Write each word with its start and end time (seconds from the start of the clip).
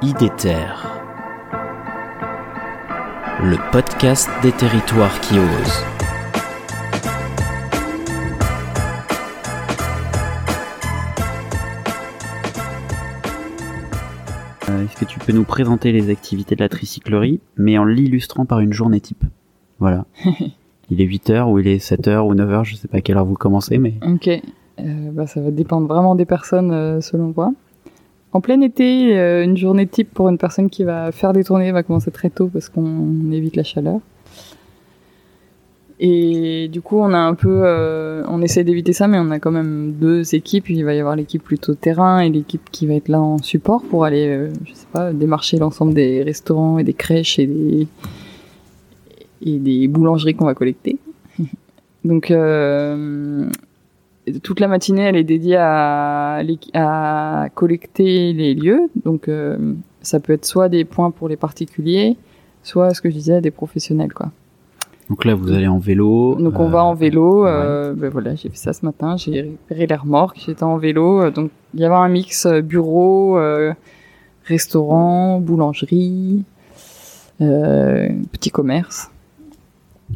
IDETER, 0.00 0.74
le 3.42 3.72
podcast 3.72 4.28
des 4.42 4.52
territoires 4.52 5.20
qui 5.20 5.34
osent. 5.34 5.84
Euh, 14.68 14.84
Est-ce 14.84 14.96
que 14.96 15.04
tu 15.04 15.18
peux 15.18 15.32
nous 15.32 15.42
présenter 15.42 15.90
les 15.90 16.10
activités 16.10 16.54
de 16.54 16.60
la 16.60 16.68
tricyclerie, 16.68 17.40
mais 17.56 17.76
en 17.76 17.84
l'illustrant 17.84 18.44
par 18.44 18.60
une 18.60 18.72
journée 18.72 19.00
type? 19.00 19.24
Voilà. 19.80 20.04
il 20.90 21.00
est 21.00 21.06
8h 21.06 21.50
ou 21.50 21.58
il 21.58 21.66
est 21.66 21.84
7h 21.84 22.20
ou 22.20 22.36
9h, 22.36 22.62
je 22.62 22.76
sais 22.76 22.86
pas 22.86 22.98
à 22.98 23.00
quelle 23.00 23.16
heure 23.16 23.24
vous 23.24 23.34
commencez, 23.34 23.78
mais... 23.78 23.94
Ok, 24.06 24.28
euh, 24.28 25.10
bah, 25.10 25.26
ça 25.26 25.40
va 25.40 25.50
dépendre 25.50 25.88
vraiment 25.88 26.14
des 26.14 26.24
personnes 26.24 26.70
euh, 26.70 27.00
selon 27.00 27.32
moi. 27.36 27.52
En 28.32 28.40
plein 28.40 28.60
été, 28.60 29.18
euh, 29.18 29.42
une 29.44 29.56
journée 29.56 29.86
type 29.86 30.12
pour 30.12 30.28
une 30.28 30.38
personne 30.38 30.68
qui 30.68 30.84
va 30.84 31.12
faire 31.12 31.32
des 31.32 31.44
tournées 31.44 31.72
va 31.72 31.82
commencer 31.82 32.10
très 32.10 32.30
tôt 32.30 32.48
parce 32.48 32.68
qu'on 32.68 33.32
évite 33.32 33.56
la 33.56 33.64
chaleur. 33.64 34.00
Et 36.00 36.68
du 36.68 36.80
coup, 36.80 36.98
on 36.98 37.12
a 37.12 37.18
un 37.18 37.34
peu, 37.34 37.62
euh, 37.64 38.22
on 38.28 38.40
essaie 38.40 38.62
d'éviter 38.62 38.92
ça, 38.92 39.08
mais 39.08 39.18
on 39.18 39.30
a 39.30 39.40
quand 39.40 39.50
même 39.50 39.94
deux 39.98 40.34
équipes. 40.34 40.70
Il 40.70 40.84
va 40.84 40.94
y 40.94 41.00
avoir 41.00 41.16
l'équipe 41.16 41.42
plutôt 41.42 41.74
terrain 41.74 42.20
et 42.20 42.30
l'équipe 42.30 42.70
qui 42.70 42.86
va 42.86 42.94
être 42.94 43.08
là 43.08 43.20
en 43.20 43.38
support 43.38 43.82
pour 43.82 44.04
aller, 44.04 44.28
euh, 44.28 44.50
je 44.64 44.74
sais 44.74 44.86
pas, 44.92 45.12
démarcher 45.12 45.56
l'ensemble 45.58 45.94
des 45.94 46.22
restaurants 46.22 46.78
et 46.78 46.84
des 46.84 46.94
crèches 46.94 47.38
et 47.38 47.46
des 47.46 47.88
et 49.40 49.58
des 49.58 49.88
boulangeries 49.88 50.34
qu'on 50.34 50.46
va 50.46 50.54
collecter. 50.54 50.98
Donc 52.04 52.30
euh, 52.30 53.48
toute 54.42 54.60
la 54.60 54.68
matinée, 54.68 55.02
elle 55.02 55.16
est 55.16 55.24
dédiée 55.24 55.56
à, 55.58 56.42
collecter 57.54 58.32
les 58.32 58.54
lieux. 58.54 58.90
Donc, 59.04 59.28
euh, 59.28 59.74
ça 60.02 60.20
peut 60.20 60.32
être 60.32 60.44
soit 60.44 60.68
des 60.68 60.84
points 60.84 61.10
pour 61.10 61.28
les 61.28 61.36
particuliers, 61.36 62.16
soit, 62.62 62.94
ce 62.94 63.00
que 63.00 63.10
je 63.10 63.14
disais, 63.14 63.40
des 63.40 63.50
professionnels, 63.50 64.12
quoi. 64.12 64.30
Donc 65.08 65.24
là, 65.24 65.34
vous 65.34 65.50
allez 65.50 65.66
en 65.66 65.78
vélo. 65.78 66.34
Donc, 66.34 66.58
on 66.60 66.66
euh, 66.66 66.70
va 66.70 66.84
en 66.84 66.94
vélo. 66.94 67.46
Euh, 67.46 67.94
ben 67.94 68.10
voilà, 68.10 68.34
j'ai 68.34 68.50
fait 68.50 68.58
ça 68.58 68.74
ce 68.74 68.84
matin. 68.84 69.16
J'ai 69.16 69.40
récupéré 69.40 69.86
les 69.86 69.94
remorques. 69.94 70.38
J'étais 70.44 70.64
en 70.64 70.76
vélo. 70.76 71.22
euh, 71.22 71.30
Donc, 71.30 71.50
il 71.72 71.80
y 71.80 71.84
avait 71.84 71.94
un 71.94 72.08
mix 72.08 72.44
euh, 72.44 72.60
bureau, 72.60 73.38
euh, 73.38 73.72
restaurant, 74.44 75.40
boulangerie, 75.40 76.44
euh, 77.40 78.08
petit 78.32 78.50
commerce. 78.50 79.10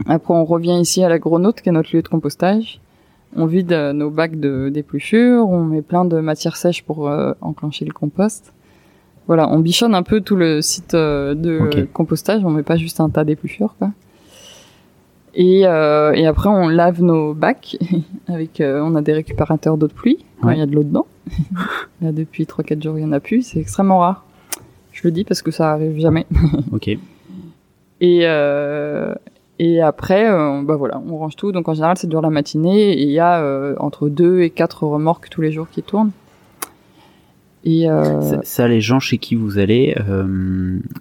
Après, 0.07 0.35
on 0.35 0.45
revient 0.45 0.79
ici 0.79 1.03
à 1.03 1.09
la 1.09 1.19
Gronote, 1.19 1.63
qui 1.63 1.71
est 1.71 1.73
notre 1.73 1.95
lieu 1.95 2.03
de 2.03 2.09
compostage. 2.09 2.81
On 3.35 3.47
vide 3.47 3.73
euh, 3.73 3.93
nos 3.93 4.11
bacs 4.11 4.39
de 4.39 4.69
d'épluchure, 4.69 5.49
on 5.49 5.65
met 5.65 5.83
plein 5.83 6.05
de 6.05 6.21
matière 6.21 6.57
sèche 6.57 6.83
pour 6.83 7.09
euh, 7.09 7.33
enclencher 7.41 7.85
le 7.85 7.93
compost. 7.93 8.53
Voilà, 9.27 9.49
on 9.51 9.61
bichonne 9.61 9.95
un 9.95 10.03
peu 10.03 10.21
tout 10.21 10.37
le 10.37 10.61
site 10.63 10.95
euh, 10.95 11.35
de 11.35 11.87
compostage, 11.93 12.45
on 12.45 12.51
met 12.51 12.63
pas 12.65 12.77
juste 12.77 13.01
un 13.01 13.09
tas 13.09 13.25
d'épluchures, 13.25 13.75
quoi. 13.79 13.91
Et, 15.35 15.67
euh, 15.67 16.13
et 16.13 16.27
après, 16.27 16.51
on 16.51 16.69
lave 16.69 17.01
nos 17.03 17.33
bacs 17.33 17.79
avec, 18.29 18.61
euh, 18.61 18.83
on 18.85 18.95
a 18.97 19.01
des 19.01 19.15
récupérateurs 19.15 19.79
d'eau 19.79 19.87
de 19.89 19.93
pluie 19.95 20.25
quand 20.41 20.49
Ouais. 20.49 20.57
il 20.57 20.59
y 20.59 20.63
a 20.63 20.67
de 20.67 20.75
l'eau 20.75 20.83
dedans. 20.83 21.07
Là, 22.03 22.13
depuis 22.13 22.45
3-4 22.45 22.83
jours, 22.83 22.99
il 22.99 23.03
y 23.03 23.05
en 23.05 23.13
a 23.13 23.21
plus, 23.21 23.43
c'est 23.43 23.59
extrêmement 23.61 24.01
rare. 24.01 24.25
Je 24.93 25.01
le 25.05 25.11
dis 25.11 25.25
parce 25.25 25.41
que 25.41 25.51
ça 25.51 25.73
arrive 25.73 25.99
jamais. 25.99 26.27
Ok. 26.73 26.89
Et, 26.89 26.99
euh, 28.25 29.15
et 29.65 29.81
après, 29.81 30.29
euh, 30.29 30.63
bah 30.63 30.75
voilà, 30.77 31.01
on 31.09 31.17
range 31.19 31.37
tout. 31.37 31.53
Donc 31.53 31.69
en 31.69 31.75
général, 31.75 31.97
ça 31.97 32.09
dure 32.09 32.21
la 32.21 32.31
matinée 32.31 32.93
et 32.95 33.03
il 33.03 33.11
y 33.11 33.21
a 33.21 33.41
euh, 33.43 33.75
entre 33.79 34.09
deux 34.09 34.41
et 34.41 34.51
quatre 34.51 34.83
remorques 34.85 35.29
tous 35.31 35.41
les 35.41 35.53
jours 35.53 35.69
qui 35.71 35.83
tournent. 35.83 36.11
Et 37.65 37.89
euh, 37.89 38.21
Ça, 38.23 38.41
ça, 38.43 38.67
les 38.69 38.81
gens 38.81 38.99
chez 38.99 39.19
qui 39.19 39.37
vous 39.37 39.59
allez, 39.59 39.95
euh, 40.09 40.25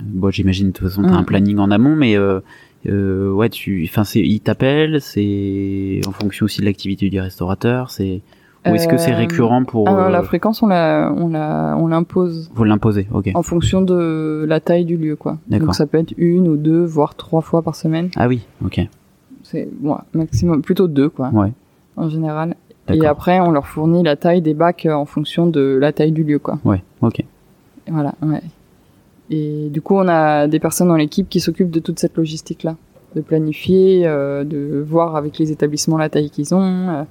bon, 0.03 0.29
j'imagine 0.29 0.67
de 0.67 0.73
toute 0.73 0.87
façon 0.87 1.01
t'as 1.01 1.09
Mm. 1.09 1.13
un 1.15 1.23
planning 1.23 1.57
en 1.57 1.71
amont, 1.71 1.95
mais 1.95 2.15
euh, 2.15 2.39
euh, 2.87 3.31
ouais, 3.31 3.49
tu, 3.49 3.83
enfin, 3.89 4.03
c'est, 4.03 4.19
ils 4.19 4.41
t'appellent, 4.41 5.01
c'est 5.01 6.01
en 6.05 6.11
fonction 6.11 6.45
aussi 6.45 6.61
de 6.61 6.65
l'activité 6.65 7.09
du 7.09 7.19
restaurateur, 7.19 7.89
c'est, 7.89 8.21
ou 8.65 8.75
est-ce 8.75 8.87
que 8.87 8.97
c'est 8.97 9.13
Euh, 9.13 9.17
récurrent 9.17 9.63
pour, 9.63 9.87
ah 9.87 9.93
non, 9.93 10.09
la 10.09 10.19
euh, 10.19 10.23
fréquence, 10.23 10.61
on 10.61 10.67
la, 10.67 11.11
on 11.17 11.29
la, 11.29 11.75
on 11.79 11.87
l'impose 11.87 12.49
vous 12.53 12.63
l'imposer, 12.63 13.07
ok. 13.11 13.31
en 13.33 13.41
fonction 13.43 13.81
de 13.81 14.45
la 14.47 14.59
taille 14.59 14.85
du 14.85 14.97
lieu, 14.97 15.15
quoi. 15.15 15.37
D'accord. 15.47 15.67
Donc 15.67 15.75
ça 15.75 15.85
peut 15.87 15.97
être 15.97 16.13
une 16.17 16.47
ou 16.47 16.57
deux, 16.57 16.83
voire 16.83 17.15
trois 17.15 17.41
fois 17.41 17.61
par 17.61 17.75
semaine. 17.75 18.09
Ah 18.17 18.27
oui, 18.27 18.45
ok, 18.63 18.81
C'est 19.43 19.67
ouais, 19.81 19.95
maximum, 20.13 20.61
plutôt 20.61 20.87
deux, 20.87 21.09
quoi, 21.09 21.29
ouais, 21.33 21.51
en 21.97 22.09
général. 22.09 22.55
Et 22.93 23.05
après, 23.05 23.39
on 23.39 23.51
leur 23.51 23.67
fournit 23.67 24.03
la 24.03 24.15
taille 24.17 24.41
des 24.41 24.53
bacs 24.53 24.85
euh, 24.85 24.93
en 24.93 25.05
fonction 25.05 25.47
de 25.47 25.77
la 25.79 25.93
taille 25.93 26.11
du 26.11 26.23
lieu, 26.23 26.39
quoi. 26.39 26.59
ouais, 26.65 26.83
ok, 27.01 27.23
Voilà, 27.87 28.13
ouais. 28.21 28.41
Et 29.29 29.69
du 29.69 29.81
coup, 29.81 29.95
on 29.95 30.07
a 30.09 30.47
des 30.47 30.59
personnes 30.59 30.89
dans 30.89 30.95
l'équipe 30.97 31.29
qui 31.29 31.39
s'occupent 31.39 31.71
de 31.71 31.79
toute 31.79 31.99
cette 31.99 32.17
logistique-là, 32.17 32.75
de 33.15 33.21
planifier, 33.21 34.05
euh, 34.05 34.43
de 34.43 34.83
voir 34.85 35.15
avec 35.15 35.37
les 35.39 35.51
établissements 35.53 35.97
la 35.97 36.09
taille 36.09 36.29
qu'ils 36.29 36.53
ont, 36.53 36.61
euh, 36.89 37.03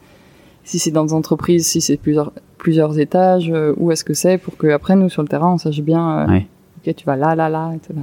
si 0.71 0.79
c'est 0.79 0.93
dans 0.93 1.05
des 1.05 1.15
entreprises, 1.15 1.67
si 1.67 1.81
c'est 1.81 1.97
plusieurs 1.97 2.33
plusieurs 2.57 3.01
étages, 3.01 3.51
euh, 3.51 3.75
où 3.77 3.91
est-ce 3.91 4.05
que 4.05 4.15
c'est, 4.15 4.39
pour 4.39 4.57
que 4.57 4.69
après 4.69 4.95
nous 4.95 5.09
sur 5.09 5.21
le 5.23 5.27
terrain, 5.27 5.55
on 5.55 5.59
sache 5.59 5.81
bien, 5.81 6.21
euh, 6.21 6.27
Ouais. 6.29 6.47
ok, 6.79 6.95
tu 6.95 7.05
vas 7.07 7.17
là, 7.17 7.35
là, 7.35 7.49
là, 7.49 7.73
etc. 7.75 7.95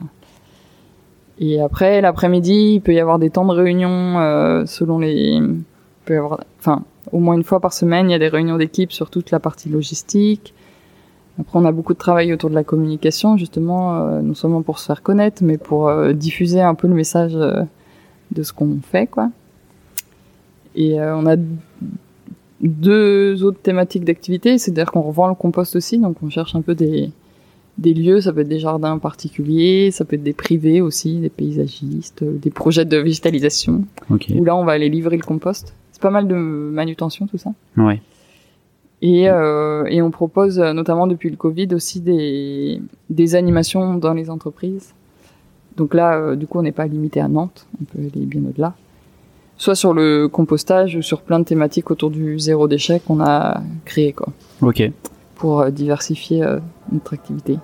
Et 1.40 1.62
après, 1.62 2.02
l'après-midi, 2.02 2.74
il 2.74 2.82
peut 2.82 2.94
y 2.94 3.00
avoir 3.00 3.20
des 3.20 3.30
temps 3.30 3.46
de 3.46 3.54
réunion 3.54 3.90
euh, 4.20 4.66
selon 4.66 5.00
les, 5.00 5.14
il 5.14 5.64
peut 6.04 6.16
y 6.16 6.18
avoir, 6.18 6.42
enfin, 6.60 6.84
au 7.14 7.20
moins 7.20 7.36
une 7.36 7.46
fois 7.46 7.62
par 7.62 7.72
semaine, 7.72 8.10
il 8.10 8.12
y 8.12 8.16
a 8.16 8.20
des 8.20 8.28
réunions 8.28 8.58
d'équipe 8.58 8.92
sur 8.92 9.10
toute 9.10 9.32
la 9.32 9.40
partie 9.40 9.70
logistique. 9.70 10.54
Après, 11.40 11.58
on 11.58 11.64
a 11.64 11.72
beaucoup 11.72 11.94
de 11.94 12.00
travail 12.00 12.34
autour 12.34 12.50
de 12.50 12.56
la 12.56 12.66
communication, 12.66 13.38
justement, 13.38 13.96
euh, 13.96 14.22
non 14.22 14.34
seulement 14.34 14.62
pour 14.62 14.80
se 14.80 14.88
faire 14.88 15.04
connaître, 15.04 15.42
mais 15.42 15.58
pour 15.58 15.90
diffuser 16.14 16.60
un 16.62 16.76
peu 16.76 16.90
le 16.90 16.96
message 16.96 17.32
de 17.34 18.44
ce 18.44 18.52
qu'on 18.52 18.80
fait, 18.84 19.08
quoi. 19.08 19.30
Et 20.78 21.00
euh, 21.00 21.18
on 21.18 21.26
a 21.26 21.36
deux 22.62 23.44
autres 23.44 23.60
thématiques 23.62 24.04
d'activité, 24.04 24.58
c'est-à-dire 24.58 24.92
qu'on 24.92 25.02
revend 25.02 25.28
le 25.28 25.36
compost 25.36 25.76
aussi, 25.76 25.98
donc 25.98 26.18
on 26.24 26.30
cherche 26.30 26.56
un 26.56 26.62
peu 26.62 26.74
des, 26.76 27.12
des 27.78 27.94
lieux, 27.94 28.22
ça 28.22 28.34
peut 28.34 28.42
être 28.42 28.48
des 28.48 28.60
jardins 28.60 28.98
particuliers, 28.98 29.92
ça 29.92 30.06
peut 30.06 30.16
être 30.16 30.24
des 30.24 30.34
privés 30.34 30.82
aussi, 30.82 31.18
des 31.18 31.30
paysagistes, 31.30 32.24
euh, 32.24 32.38
des 32.42 32.50
projets 32.50 32.86
de 32.86 32.98
végétalisation, 32.98 33.84
où 34.10 34.44
là 34.44 34.56
on 34.56 34.66
va 34.66 34.72
aller 34.74 34.90
livrer 34.90 35.18
le 35.18 35.24
compost. 35.24 35.74
C'est 35.92 36.02
pas 36.02 36.10
mal 36.12 36.28
de 36.28 36.36
manutention 36.36 37.28
tout 37.28 37.38
ça. 37.38 37.52
ouais, 37.78 38.02
Et, 39.02 39.30
euh, 39.30 39.86
et 39.86 40.02
on 40.02 40.12
propose 40.12 40.60
euh, 40.60 40.74
notamment 40.74 41.08
depuis 41.08 41.30
le 41.30 41.36
Covid 41.38 41.70
aussi 41.74 42.02
des, 42.02 42.82
des 43.10 43.36
animations 43.36 43.96
dans 43.96 44.14
les 44.14 44.30
entreprises. 44.30 44.94
Donc 45.76 45.94
là, 45.94 46.18
euh, 46.18 46.36
du 46.36 46.48
coup, 46.48 46.58
on 46.58 46.64
n'est 46.64 46.72
pas 46.72 46.88
limité 46.88 47.20
à 47.20 47.28
Nantes, 47.28 47.68
on 47.80 47.86
peut 47.86 48.00
aller 48.00 48.26
bien 48.26 48.42
au-delà. 48.42 48.76
Soit 49.58 49.76
sur 49.76 49.94
le 49.94 50.28
compostage 50.28 50.96
ou 50.96 51.02
sur 51.02 51.22
plein 51.22 51.40
de 51.40 51.46
thématiques 51.46 51.90
autour 51.90 52.12
du 52.12 52.38
zéro 52.40 52.68
déchet 52.68 53.00
qu'on 53.00 53.20
a 53.22 53.62
créé 53.86 54.14
quoi, 54.14 54.28
ok. 54.62 54.92
pour 55.36 55.62
euh, 55.62 55.70
diversifier 55.72 56.44
euh, 56.44 56.60
notre 56.92 57.14
activité. 57.14 57.58